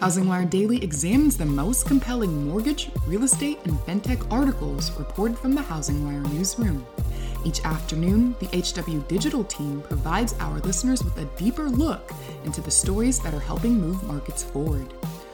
[0.00, 5.60] HousingWire Daily examines the most compelling mortgage, real estate, and fintech articles reported from the
[5.60, 6.86] HousingWire newsroom.
[7.44, 12.12] Each afternoon, the HW Digital team provides our listeners with a deeper look
[12.46, 14.88] into the stories that are helping move markets forward.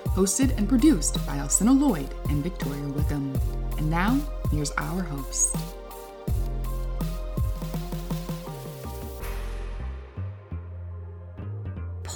[0.09, 3.39] Hosted and produced by Alcina Lloyd and Victoria Wickham.
[3.79, 4.19] And now,
[4.51, 5.57] here's our host.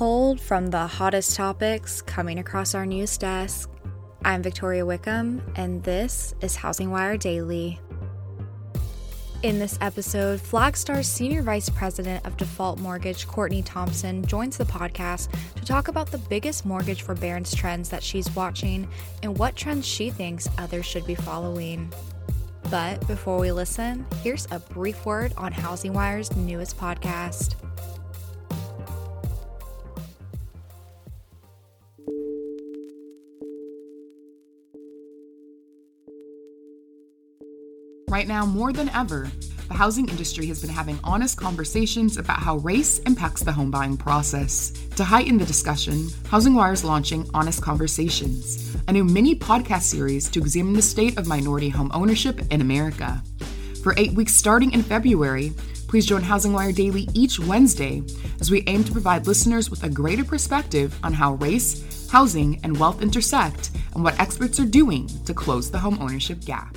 [0.00, 3.68] Pulled from the hottest topics coming across our news desk.
[4.24, 7.78] I'm Victoria Wickham, and this is Housing Wire Daily.
[9.43, 15.28] In this episode, Flagstar's Senior Vice President of Default Mortgage, Courtney Thompson, joins the podcast
[15.56, 18.88] to talk about the biggest mortgage forbearance trends that she's watching
[19.23, 21.93] and what trends she thinks others should be following.
[22.71, 27.56] But before we listen, here's a brief word on Housing Wire's newest podcast.
[38.21, 39.30] Right now, more than ever,
[39.68, 43.96] the housing industry has been having honest conversations about how race impacts the home buying
[43.96, 44.73] process.
[44.96, 50.29] To heighten the discussion, Housing Wire is launching Honest Conversations, a new mini podcast series
[50.32, 53.23] to examine the state of minority home ownership in America.
[53.82, 55.55] For eight weeks starting in February,
[55.88, 58.02] please join Housing Wire Daily each Wednesday
[58.38, 62.79] as we aim to provide listeners with a greater perspective on how race, housing, and
[62.79, 66.77] wealth intersect and what experts are doing to close the home ownership gap.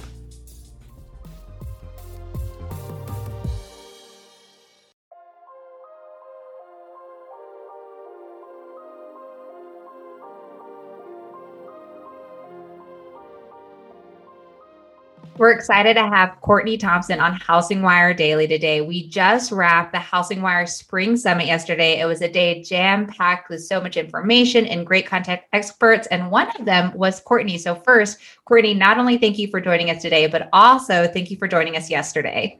[15.43, 18.79] We're excited to have Courtney Thompson on Housing Wire Daily today.
[18.79, 21.99] We just wrapped the Housing Wire Spring Summit yesterday.
[21.99, 26.07] It was a day jam packed with so much information and great content experts.
[26.07, 27.57] And one of them was Courtney.
[27.57, 31.35] So, first, Courtney, not only thank you for joining us today, but also thank you
[31.35, 32.57] for joining us yesterday.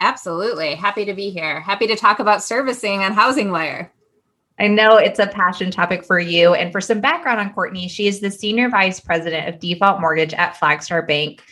[0.00, 0.76] Absolutely.
[0.76, 1.60] Happy to be here.
[1.60, 3.92] Happy to talk about servicing on Housing Wire.
[4.60, 6.54] I know it's a passion topic for you.
[6.54, 10.34] And for some background on Courtney, she is the Senior Vice President of Default Mortgage
[10.34, 11.42] at Flagstar Bank.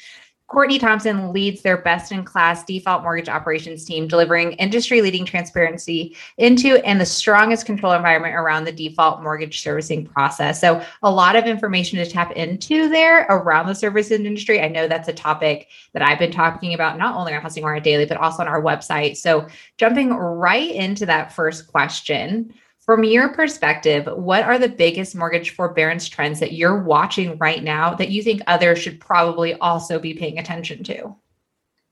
[0.51, 6.17] Courtney Thompson leads their best in class default mortgage operations team, delivering industry leading transparency
[6.39, 10.61] into and the strongest control environment around the default mortgage servicing process.
[10.61, 14.61] So, a lot of information to tap into there around the services industry.
[14.61, 17.79] I know that's a topic that I've been talking about not only on Housing Wire
[17.79, 19.19] Daily, but also on our website.
[19.19, 19.47] So,
[19.77, 22.53] jumping right into that first question.
[22.81, 27.95] From your perspective, what are the biggest mortgage forbearance trends that you're watching right now
[27.95, 31.15] that you think others should probably also be paying attention to?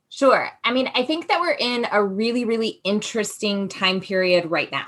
[0.08, 0.48] Sure.
[0.64, 4.86] I mean, I think that we're in a really, really interesting time period right now.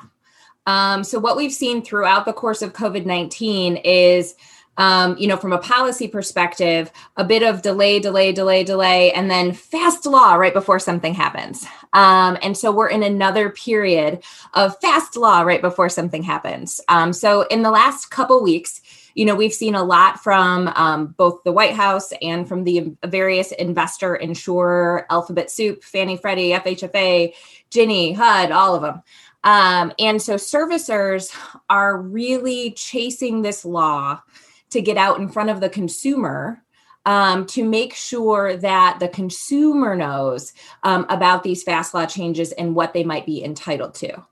[0.66, 4.34] Um, so, what we've seen throughout the course of COVID 19 is
[4.80, 9.30] um, you know, from a policy perspective, a bit of delay, delay, delay, delay, and
[9.30, 11.66] then fast law right before something happens.
[11.92, 14.24] Um, and so we're in another period
[14.54, 16.80] of fast law right before something happens.
[16.88, 18.80] Um, so in the last couple weeks,
[19.14, 22.96] you know, we've seen a lot from um, both the White House and from the
[23.04, 27.34] various investor, insurer, Alphabet Soup, Fannie Freddie, FHFA,
[27.68, 29.02] Ginnie, HUD, all of them.
[29.44, 31.36] Um, and so servicers
[31.68, 34.22] are really chasing this law
[34.70, 36.62] to get out in front of the consumer
[37.06, 42.74] um, to make sure that the consumer knows um, about these fast law changes and
[42.74, 44.22] what they might be entitled to.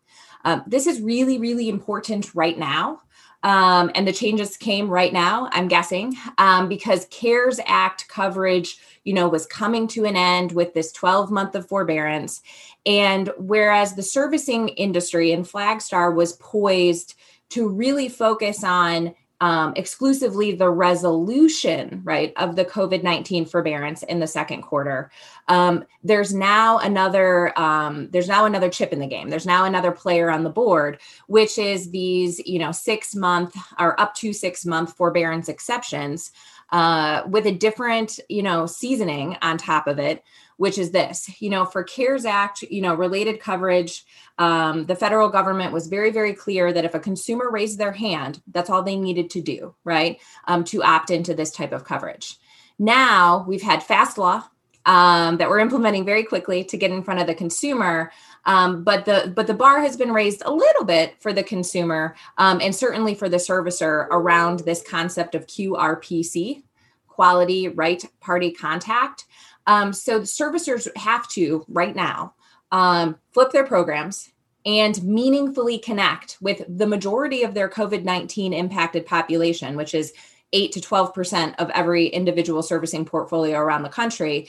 [0.45, 3.01] Um, this is really, really important right now.
[3.45, 9.15] Um, and the changes came right now, I'm guessing, um, because CARES Act coverage, you
[9.15, 12.43] know, was coming to an end with this 12 month of forbearance.
[12.85, 17.15] And whereas the servicing industry and Flagstar was poised
[17.51, 24.19] to really focus on um, exclusively the resolution, right, of the COVID 19 forbearance in
[24.19, 25.11] the second quarter.
[25.47, 29.29] Um, there's now another um, there's now another chip in the game.
[29.29, 33.99] There's now another player on the board, which is these you know six month or
[34.01, 36.33] up to six month forbearance exceptions
[36.71, 40.25] uh, with a different you know seasoning on top of it
[40.59, 44.05] which is this you know for cares act you know related coverage
[44.37, 48.43] um, the federal government was very very clear that if a consumer raised their hand
[48.53, 52.37] that's all they needed to do right um, to opt into this type of coverage
[52.79, 54.45] Now we've had fast law
[54.89, 58.11] um, that we're implementing very quickly to get in front of the consumer.
[58.47, 62.17] Um, but the but the bar has been raised a little bit for the consumer
[62.39, 66.63] um, and certainly for the servicer around this concept of QRPC,
[67.07, 69.27] quality right party contact.
[69.69, 72.35] Um, so the servicers have to right now
[72.73, 74.31] um, flip their programs
[74.65, 80.15] and meaningfully connect with the majority of their COVID 19 impacted population, which is
[80.55, 84.49] 8 to 12% of every individual servicing portfolio around the country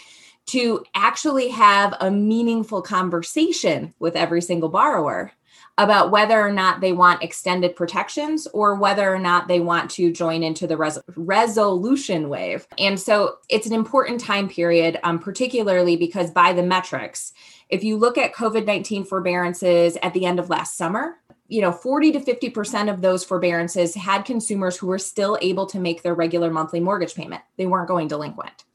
[0.50, 5.32] to actually have a meaningful conversation with every single borrower
[5.78, 10.12] about whether or not they want extended protections or whether or not they want to
[10.12, 12.68] join into the res- resolution wave.
[12.78, 17.32] And so it's an important time period, um, particularly because by the metrics,
[17.70, 21.16] if you look at COVID 19 forbearances at the end of last summer,
[21.48, 25.80] you know 40 to 50% of those forbearances had consumers who were still able to
[25.80, 28.66] make their regular monthly mortgage payment they weren't going delinquent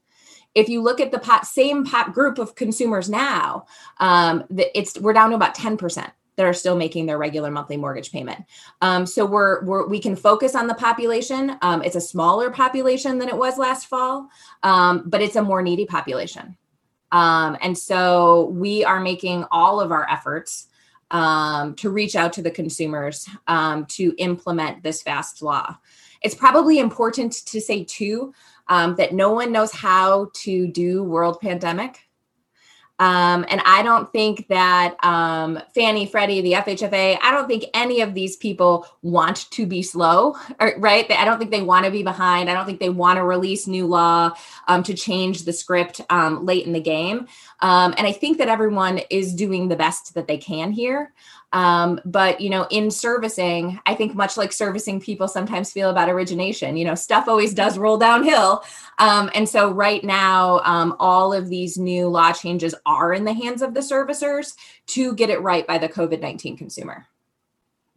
[0.55, 3.65] if you look at the pot, same pot group of consumers now
[3.99, 4.43] um,
[4.73, 8.43] it's we're down to about 10% that are still making their regular monthly mortgage payment.
[8.81, 11.57] Um, so we're, we're, we can focus on the population.
[11.61, 14.29] Um, it's a smaller population than it was last fall,
[14.63, 16.57] um, but it's a more needy population.
[17.11, 20.67] Um, and so we are making all of our efforts
[21.11, 25.77] um, to reach out to the consumers um, to implement this fast law.
[26.21, 28.33] It's probably important to say, too,
[28.67, 31.99] um, that no one knows how to do world pandemic.
[32.97, 37.99] Um, and I don't think that um, Fannie, Freddie, the FHFA, I don't think any
[37.99, 41.09] of these people want to be slow, or, right?
[41.11, 42.49] I don't think they want to be behind.
[42.49, 44.31] I don't think they want to release new law
[44.69, 47.27] um, to change the script um, late in the game.
[47.61, 51.13] Um, and I think that everyone is doing the best that they can here.
[51.53, 56.09] Um, but you know, in servicing, I think much like servicing people sometimes feel about
[56.09, 58.63] origination, you know, stuff always does roll downhill.
[58.99, 63.33] Um, and so right now, um, all of these new law changes are in the
[63.33, 64.55] hands of the servicers
[64.87, 67.07] to get it right by the COVID 19 consumer.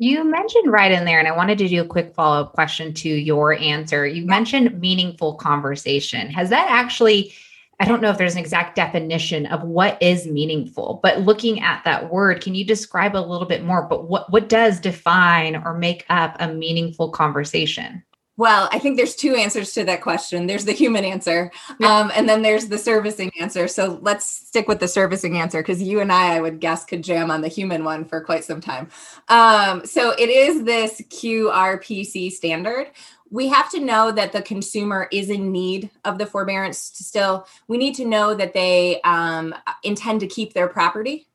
[0.00, 2.94] You mentioned right in there, and I wanted to do a quick follow up question
[2.94, 4.06] to your answer.
[4.06, 6.30] You mentioned meaningful conversation.
[6.30, 7.32] Has that actually
[7.80, 11.84] I don't know if there's an exact definition of what is meaningful, but looking at
[11.84, 13.82] that word, can you describe a little bit more?
[13.82, 18.02] But what, what does define or make up a meaningful conversation?
[18.38, 20.46] Well, I think there's two answers to that question.
[20.46, 21.50] There's the human answer,
[21.82, 23.66] um, and then there's the servicing answer.
[23.66, 27.02] So let's stick with the servicing answer because you and I, I would guess, could
[27.02, 28.90] jam on the human one for quite some time.
[29.28, 32.92] Um, so it is this QRPC standard,
[33.30, 37.46] we have to know that the consumer is in need of the forbearance still.
[37.66, 41.28] We need to know that they um, intend to keep their property.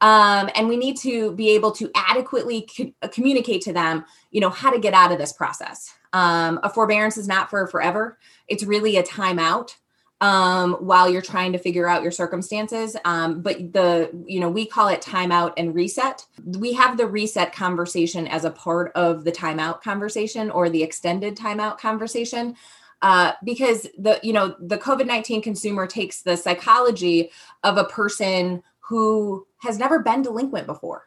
[0.00, 4.48] Um, and we need to be able to adequately co- communicate to them you know
[4.48, 5.92] how to get out of this process.
[6.12, 8.18] Um, a forbearance is not for forever.
[8.48, 9.74] It's really a timeout
[10.20, 12.96] um, while you're trying to figure out your circumstances.
[13.04, 16.26] Um, but the, you know, we call it timeout and reset.
[16.44, 21.36] We have the reset conversation as a part of the timeout conversation or the extended
[21.36, 22.56] timeout conversation.
[23.02, 27.30] Uh, because the you know the COVID nineteen consumer takes the psychology
[27.62, 31.04] of a person who has never been delinquent before.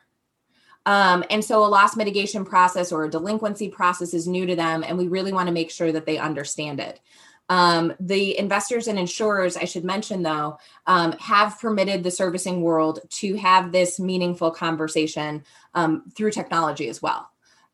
[0.88, 4.83] Um, and so a loss mitigation process or a delinquency process is new to them,
[4.83, 7.00] and we really want to make sure that they understand it.
[7.50, 13.00] Um, the investors and insurers, I should mention though, um, have permitted the servicing world
[13.10, 17.29] to have this meaningful conversation um, through technology as well.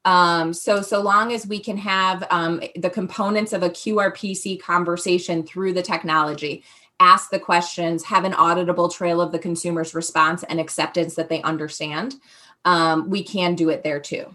[0.05, 5.43] Um, so, so long as we can have um, the components of a QRPC conversation
[5.43, 6.63] through the technology,
[6.99, 11.41] ask the questions, have an auditable trail of the consumer's response and acceptance that they
[11.43, 12.15] understand,
[12.65, 14.25] um, we can do it there too.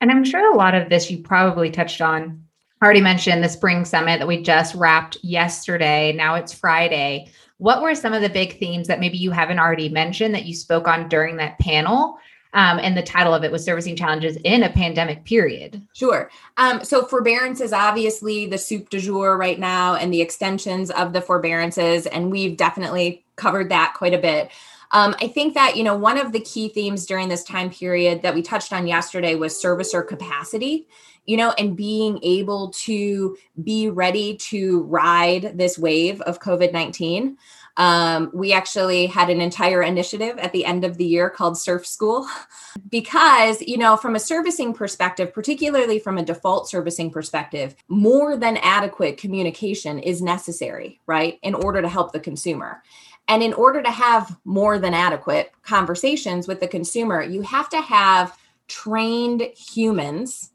[0.00, 2.44] And I'm sure a lot of this you probably touched on
[2.82, 6.12] already mentioned the spring summit that we just wrapped yesterday.
[6.12, 7.30] Now it's Friday.
[7.58, 10.54] What were some of the big themes that maybe you haven't already mentioned that you
[10.54, 12.18] spoke on during that panel?
[12.54, 15.86] Um, and the title of it was Servicing Challenges in a Pandemic Period.
[15.92, 16.30] Sure.
[16.56, 21.12] Um, so, forbearance is obviously the soup du jour right now and the extensions of
[21.12, 22.06] the forbearances.
[22.06, 24.50] And we've definitely covered that quite a bit.
[24.92, 28.22] Um, I think that, you know, one of the key themes during this time period
[28.22, 30.86] that we touched on yesterday was servicer capacity
[31.28, 37.36] you know, and being able to be ready to ride this wave of COVID 19.
[37.76, 41.86] Um, we actually had an entire initiative at the end of the year called Surf
[41.86, 42.26] School
[42.90, 48.56] because, you know, from a servicing perspective, particularly from a default servicing perspective, more than
[48.56, 52.82] adequate communication is necessary, right, in order to help the consumer.
[53.28, 57.80] And in order to have more than adequate conversations with the consumer, you have to
[57.80, 60.50] have trained humans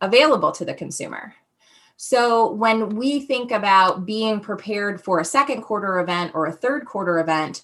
[0.00, 1.34] available to the consumer.
[1.96, 6.86] So when we think about being prepared for a second quarter event or a third
[6.86, 7.62] quarter event,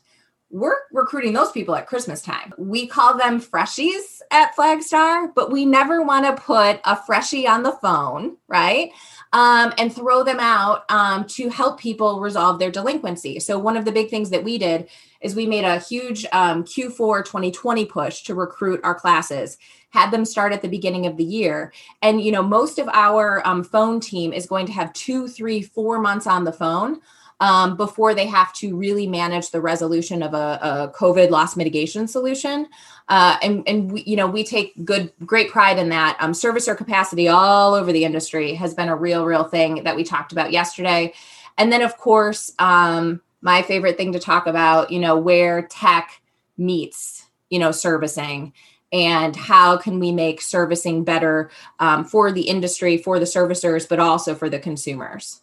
[0.51, 2.53] we're recruiting those people at Christmas time.
[2.59, 7.63] We call them freshies at Flagstar, but we never want to put a freshie on
[7.63, 8.91] the phone, right?
[9.33, 13.39] Um, and throw them out um, to help people resolve their delinquency.
[13.39, 14.89] So, one of the big things that we did
[15.21, 19.57] is we made a huge um, Q4 2020 push to recruit our classes,
[19.91, 21.73] had them start at the beginning of the year.
[22.03, 25.63] And, you know, most of our um, phone team is going to have two, three,
[25.63, 27.01] four months on the phone
[27.41, 32.07] um, before they have to really manage the resolution of a, a COVID loss mitigation
[32.07, 32.69] solution.
[33.09, 36.17] Uh, and and we, you know we take good great pride in that.
[36.21, 40.05] Um, servicer capacity all over the industry has been a real real thing that we
[40.05, 41.13] talked about yesterday.
[41.59, 46.21] And then of course um, my favorite thing to talk about, you know, where tech
[46.57, 48.53] meets you know servicing
[48.93, 53.99] and how can we make servicing better um, for the industry for the servicers but
[53.99, 55.41] also for the consumers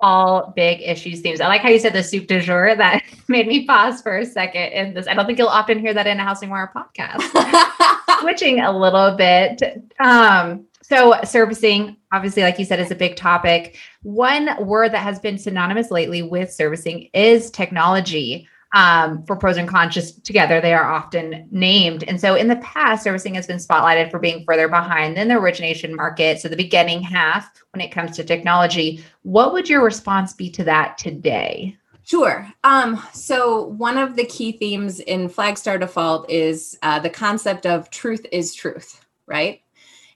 [0.00, 1.40] all big issues themes.
[1.40, 2.74] I like how you said the soup du jour.
[2.76, 5.06] That made me pause for a second in this.
[5.06, 7.22] I don't think you'll often hear that in a Housing Wire podcast.
[8.20, 9.82] Switching a little bit.
[10.00, 13.76] Um, so servicing, obviously, like you said, is a big topic.
[14.02, 19.66] One word that has been synonymous lately with servicing is technology um, for pros and
[19.66, 23.56] cons just together they are often named and so in the past servicing has been
[23.56, 27.90] spotlighted for being further behind than the origination market so the beginning half when it
[27.90, 32.48] comes to technology what would your response be to that today Sure.
[32.62, 37.90] Um, so, one of the key themes in Flagstar Default is uh, the concept of
[37.90, 39.60] truth is truth, right?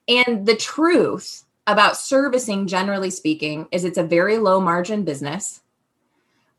[0.07, 5.63] And the truth about servicing, generally speaking, is it's a very low margin business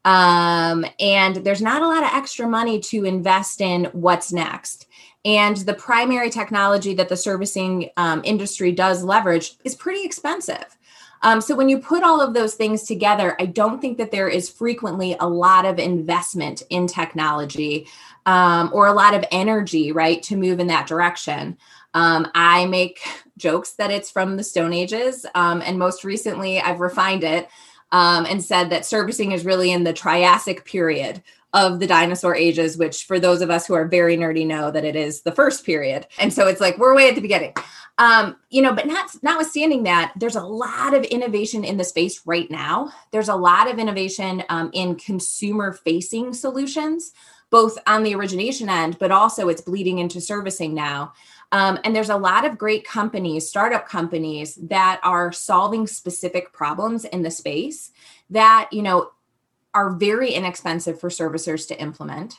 [0.05, 4.87] um, and there's not a lot of extra money to invest in what's next.
[5.23, 10.77] And the primary technology that the servicing um, industry does leverage is pretty expensive.
[11.23, 14.27] Um, so when you put all of those things together, I don't think that there
[14.27, 17.87] is frequently a lot of investment in technology
[18.25, 21.57] um, or a lot of energy, right, to move in that direction.
[21.93, 23.01] Um, I make
[23.37, 27.49] jokes that it's from the Stone Ages, um, and most recently I've refined it
[27.91, 31.21] um, and said that servicing is really in the Triassic period
[31.53, 34.85] of the dinosaur ages, which for those of us who are very nerdy know that
[34.85, 36.07] it is the first period.
[36.17, 37.53] And so it's like we're way at the beginning.
[37.97, 42.21] Um, you know, but not notwithstanding that, there's a lot of innovation in the space
[42.25, 42.91] right now.
[43.11, 47.11] There's a lot of innovation um, in consumer facing solutions,
[47.49, 51.13] both on the origination end, but also it's bleeding into servicing now.
[51.51, 57.05] Um, and there's a lot of great companies, startup companies that are solving specific problems
[57.05, 57.91] in the space
[58.29, 59.11] that, you know,
[59.73, 62.35] are very inexpensive for servicers to implement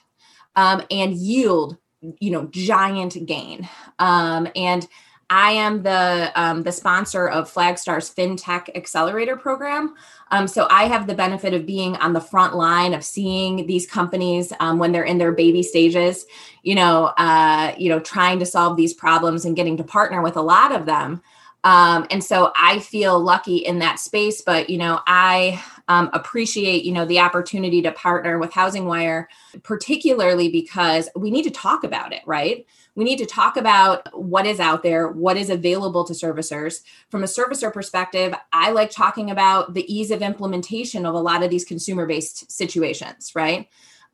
[0.57, 3.69] um, and yield, you know, giant gain.
[3.99, 4.87] Um, and
[5.35, 9.95] I am the um, the sponsor of Flagstar's FinTech Accelerator Program.
[10.31, 13.87] Um, so I have the benefit of being on the front line of seeing these
[13.87, 16.27] companies um, when they're in their baby stages.
[16.63, 20.37] You know, uh, you know, trying to solve these problems and getting to partner with
[20.37, 21.23] a lot of them.
[21.65, 24.43] Um, and so I feel lucky in that space.
[24.43, 29.29] But you know, I um, appreciate you know the opportunity to partner with Housing Wire,
[29.63, 32.67] particularly because we need to talk about it, right?
[32.95, 36.83] we need to talk about what is out there, what is available to servicers.
[37.09, 41.43] From a servicer perspective, I like talking about the ease of implementation of a lot
[41.43, 43.69] of these consumer based situations, right?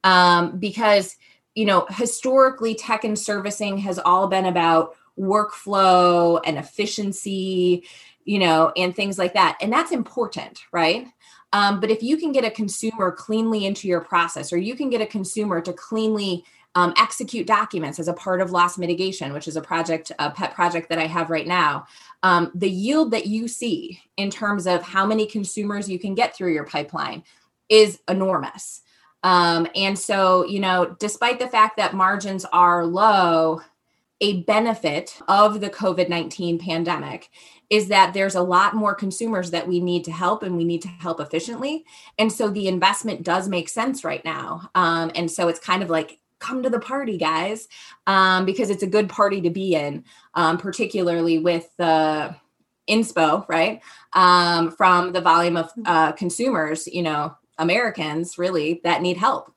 [0.04, 1.16] Um, because,
[1.56, 7.84] you know, historically, tech and servicing has all been about workflow and efficiency,
[8.24, 9.58] you know, and things like that.
[9.60, 11.06] And that's important, right?
[11.52, 14.90] Um, but if you can get a consumer cleanly into your process, or you can
[14.90, 16.44] get a consumer to cleanly
[16.74, 20.54] um, execute documents as a part of loss mitigation, which is a project, a pet
[20.54, 21.86] project that I have right now.
[22.22, 26.36] Um, the yield that you see in terms of how many consumers you can get
[26.36, 27.24] through your pipeline
[27.68, 28.82] is enormous.
[29.22, 33.62] Um, and so, you know, despite the fact that margins are low,
[34.20, 37.30] a benefit of the COVID 19 pandemic
[37.70, 40.82] is that there's a lot more consumers that we need to help and we need
[40.82, 41.84] to help efficiently.
[42.18, 44.70] And so the investment does make sense right now.
[44.74, 47.68] Um, and so it's kind of like come to the party, guys,
[48.06, 52.34] um, because it's a good party to be in, um, particularly with the
[52.88, 53.82] inspo, right?
[54.14, 59.52] Um, from the volume of uh, consumers, you know, Americans really that need help.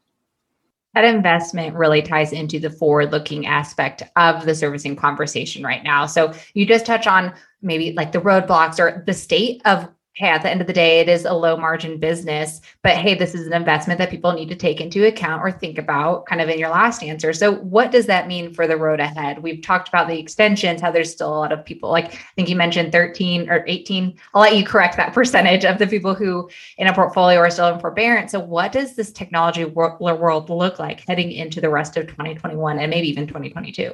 [0.93, 6.05] That investment really ties into the forward looking aspect of the servicing conversation right now.
[6.05, 10.41] So you just touch on maybe like the roadblocks or the state of hey, at
[10.41, 13.47] the end of the day, it is a low margin business, but hey, this is
[13.47, 16.59] an investment that people need to take into account or think about kind of in
[16.59, 17.31] your last answer.
[17.31, 19.41] So, what does that mean for the road ahead?
[19.41, 22.49] We've talked about the extensions, how there's still a lot of people, like I think
[22.49, 24.17] you mentioned 13 or 18.
[24.33, 27.73] I'll let you correct that percentage of the people who in a portfolio are still
[27.73, 28.31] in forbearance.
[28.33, 32.89] So, what does this technology world look like heading into the rest of 2021 and
[32.89, 33.93] maybe even 2022?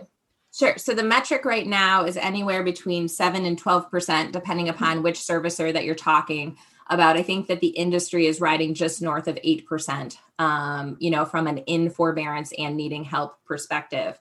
[0.57, 0.75] Sure.
[0.77, 5.71] So the metric right now is anywhere between 7 and 12%, depending upon which servicer
[5.71, 6.57] that you're talking
[6.89, 7.15] about.
[7.15, 11.45] I think that the industry is riding just north of 8%, um, you know, from
[11.45, 14.19] an in forbearance and needing help perspective.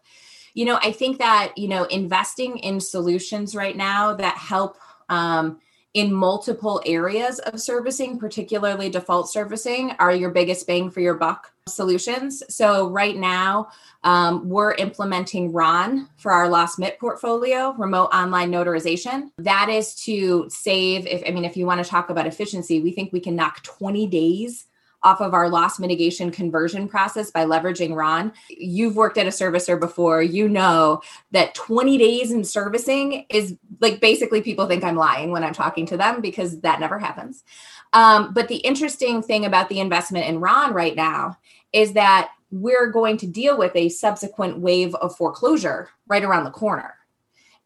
[0.52, 4.76] You know, I think that, you know, investing in solutions right now that help
[5.08, 5.60] um,
[5.96, 11.50] in multiple areas of servicing, particularly default servicing, are your biggest bang for your buck
[11.66, 12.42] solutions.
[12.54, 13.68] So, right now,
[14.04, 19.30] um, we're implementing RON for our loss mit portfolio, remote online notarization.
[19.38, 22.92] That is to save, if I mean, if you want to talk about efficiency, we
[22.92, 24.66] think we can knock 20 days
[25.02, 28.32] off of our loss mitigation conversion process by leveraging RON.
[28.48, 31.00] You've worked at a servicer before, you know
[31.30, 35.86] that 20 days in servicing is like basically people think I'm lying when I'm talking
[35.86, 37.44] to them because that never happens.
[37.92, 41.38] Um, but the interesting thing about the investment in RON right now
[41.72, 46.50] is that we're going to deal with a subsequent wave of foreclosure right around the
[46.50, 46.94] corner.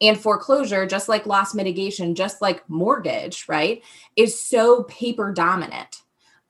[0.03, 3.83] And foreclosure, just like loss mitigation, just like mortgage, right,
[4.17, 6.00] is so paper dominant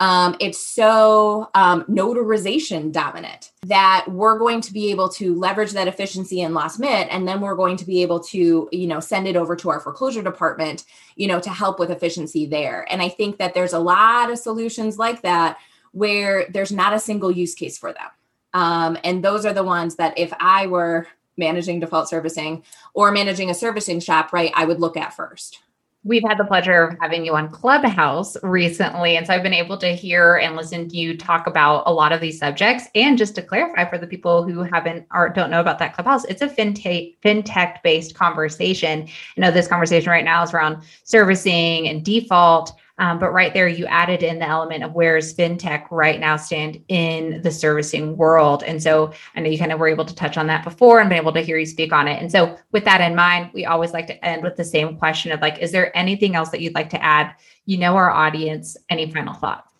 [0.00, 5.88] um, it's so um, notarization dominant that we're going to be able to leverage that
[5.88, 9.28] efficiency in loss mit and then we're going to be able to you know send
[9.28, 10.84] it over to our foreclosure department
[11.16, 12.86] you know to help with efficiency there.
[12.90, 15.58] And i think that there's a lot of solutions like that
[15.92, 18.06] where there's not a single use case for them.
[18.54, 22.64] Um, and those are the ones that if i were managing default servicing
[22.94, 25.60] or managing a servicing shop right i would look at first
[26.02, 29.18] We've had the pleasure of having you on Clubhouse recently.
[29.18, 32.10] And so I've been able to hear and listen to you talk about a lot
[32.10, 32.84] of these subjects.
[32.94, 36.24] And just to clarify for the people who haven't or don't know about that Clubhouse,
[36.24, 39.08] it's a fintech fintech based conversation.
[39.36, 42.72] You know, this conversation right now is around servicing and default.
[43.00, 46.84] Um, but right there, you added in the element of where's fintech right now stand
[46.88, 48.62] in the servicing world.
[48.62, 51.08] And so I know you kind of were able to touch on that before and
[51.08, 52.20] been able to hear you speak on it.
[52.20, 55.32] And so with that in mind, we always like to end with the same question
[55.32, 57.34] of like, is there anything else that you'd like to add?
[57.64, 59.72] You know, our audience, any final thoughts?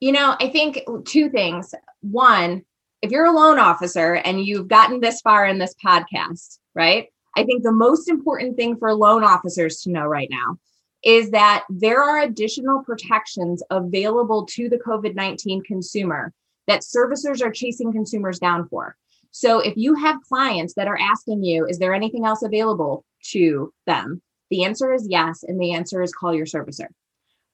[0.00, 1.74] You know, I think two things.
[2.02, 2.62] One,
[3.00, 7.08] if you're a loan officer and you've gotten this far in this podcast, right?
[7.38, 10.58] I think the most important thing for loan officers to know right now
[11.06, 16.32] is that there are additional protections available to the COVID 19 consumer
[16.66, 18.96] that servicers are chasing consumers down for.
[19.30, 23.72] So if you have clients that are asking you, is there anything else available to
[23.86, 24.20] them?
[24.50, 25.44] The answer is yes.
[25.46, 26.88] And the answer is call your servicer.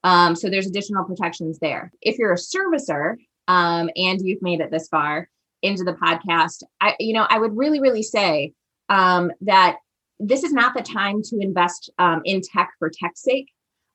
[0.03, 1.91] Um, so there's additional protections there.
[2.01, 5.29] If you're a servicer um, and you've made it this far
[5.61, 8.53] into the podcast, I, you know, I would really, really say
[8.89, 9.77] um, that
[10.27, 13.51] this is not the time to invest um, in tech for tech's sake.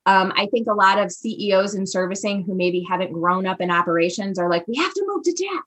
[0.07, 3.71] Um, I think a lot of CEOs in servicing who maybe haven't grown up in
[3.71, 5.65] operations are like, we have to move to tech.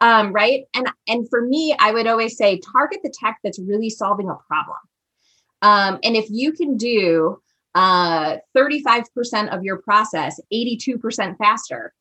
[0.00, 0.64] Um, right.
[0.74, 4.36] And and for me, I would always say target the tech that's really solving a
[4.46, 4.76] problem.
[5.62, 7.40] Um, and if you can do
[7.74, 11.92] uh, 35% of your process 82% faster,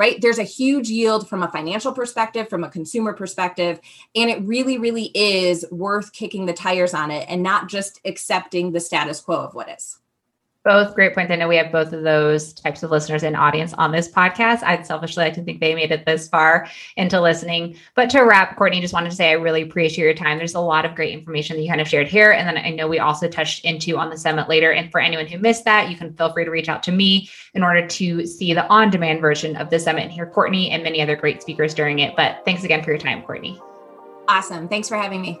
[0.00, 0.18] right?
[0.22, 3.80] There's a huge yield from a financial perspective, from a consumer perspective.
[4.16, 8.72] And it really, really is worth kicking the tires on it and not just accepting
[8.72, 9.98] the status quo of what is.
[10.62, 11.32] Both great points.
[11.32, 14.62] I know we have both of those types of listeners and audience on this podcast.
[14.62, 16.68] I'd selfishly like to think they made it this far
[16.98, 17.76] into listening.
[17.94, 20.36] But to wrap, Courtney, just wanted to say I really appreciate your time.
[20.36, 22.32] There's a lot of great information that you kind of shared here.
[22.32, 24.70] And then I know we also touched into on the summit later.
[24.72, 27.30] And for anyone who missed that, you can feel free to reach out to me
[27.54, 30.82] in order to see the on demand version of the summit and hear Courtney and
[30.82, 32.14] many other great speakers during it.
[32.16, 33.58] But thanks again for your time, Courtney.
[34.28, 34.68] Awesome.
[34.68, 35.40] Thanks for having me.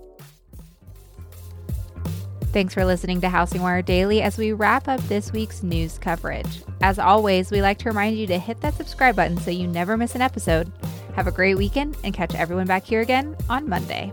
[2.51, 6.63] Thanks for listening to Housing Wire Daily as we wrap up this week's news coverage.
[6.81, 9.95] As always, we like to remind you to hit that subscribe button so you never
[9.95, 10.69] miss an episode.
[11.15, 14.11] Have a great weekend and catch everyone back here again on Monday.